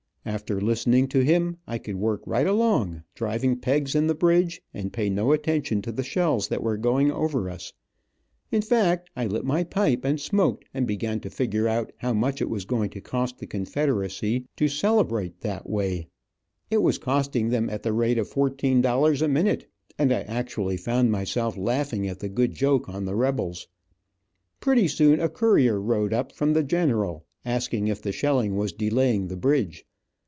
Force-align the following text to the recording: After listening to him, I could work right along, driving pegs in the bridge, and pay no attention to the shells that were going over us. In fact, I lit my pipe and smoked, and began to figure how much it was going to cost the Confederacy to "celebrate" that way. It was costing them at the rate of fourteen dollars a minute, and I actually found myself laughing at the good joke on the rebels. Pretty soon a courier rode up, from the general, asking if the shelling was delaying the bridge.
After 0.23 0.61
listening 0.61 1.07
to 1.09 1.23
him, 1.25 1.57
I 1.65 1.79
could 1.79 1.95
work 1.95 2.21
right 2.27 2.45
along, 2.45 3.01
driving 3.15 3.57
pegs 3.57 3.95
in 3.95 4.05
the 4.05 4.13
bridge, 4.13 4.61
and 4.71 4.93
pay 4.93 5.09
no 5.09 5.31
attention 5.31 5.81
to 5.81 5.91
the 5.91 6.03
shells 6.03 6.47
that 6.49 6.61
were 6.61 6.77
going 6.77 7.11
over 7.11 7.49
us. 7.49 7.73
In 8.51 8.61
fact, 8.61 9.09
I 9.15 9.25
lit 9.25 9.43
my 9.43 9.63
pipe 9.63 10.05
and 10.05 10.21
smoked, 10.21 10.65
and 10.75 10.85
began 10.85 11.21
to 11.21 11.31
figure 11.31 11.87
how 11.97 12.13
much 12.13 12.39
it 12.39 12.51
was 12.51 12.65
going 12.65 12.91
to 12.91 13.01
cost 13.01 13.39
the 13.39 13.47
Confederacy 13.47 14.45
to 14.57 14.67
"celebrate" 14.67 15.39
that 15.41 15.67
way. 15.67 16.05
It 16.69 16.83
was 16.83 16.99
costing 16.99 17.49
them 17.49 17.67
at 17.71 17.81
the 17.81 17.91
rate 17.91 18.19
of 18.19 18.27
fourteen 18.27 18.79
dollars 18.79 19.23
a 19.23 19.27
minute, 19.27 19.65
and 19.97 20.13
I 20.13 20.21
actually 20.21 20.77
found 20.77 21.11
myself 21.11 21.57
laughing 21.57 22.07
at 22.07 22.19
the 22.19 22.29
good 22.29 22.53
joke 22.53 22.87
on 22.87 23.05
the 23.05 23.15
rebels. 23.15 23.67
Pretty 24.59 24.87
soon 24.87 25.19
a 25.19 25.29
courier 25.29 25.81
rode 25.81 26.13
up, 26.13 26.31
from 26.31 26.53
the 26.53 26.63
general, 26.63 27.25
asking 27.43 27.87
if 27.87 28.03
the 28.03 28.11
shelling 28.11 28.55
was 28.55 28.71
delaying 28.71 29.27
the 29.27 29.35
bridge. 29.35 29.83